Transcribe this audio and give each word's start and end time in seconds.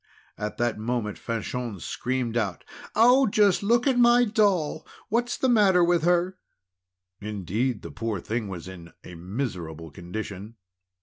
At 0.35 0.57
that 0.57 0.79
moment, 0.79 1.19
Fanchon 1.19 1.79
screamed 1.79 2.35
out: 2.35 2.63
"Oh! 2.95 3.27
just 3.27 3.61
look 3.61 3.85
at 3.85 3.99
my 3.99 4.25
doll! 4.25 4.83
What's 5.09 5.37
the 5.37 5.47
matter 5.47 5.83
with 5.83 6.01
her?" 6.05 6.39
Indeed, 7.19 7.83
the 7.83 7.91
poor 7.91 8.19
thing 8.19 8.47
was 8.47 8.67
in 8.67 8.93
a 9.03 9.13
miserable 9.13 9.91
condition. 9.91 10.55